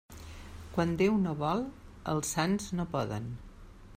[0.77, 1.61] Quan Déu no vol,
[2.13, 3.31] els sants no poden.